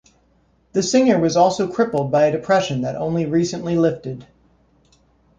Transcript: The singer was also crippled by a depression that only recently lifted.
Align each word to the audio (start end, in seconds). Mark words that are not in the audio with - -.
The 0.71 0.81
singer 0.81 1.19
was 1.19 1.37
also 1.37 1.71
crippled 1.71 2.09
by 2.11 2.25
a 2.25 2.31
depression 2.31 2.81
that 2.81 2.95
only 2.95 3.27
recently 3.27 3.77
lifted. 3.77 4.25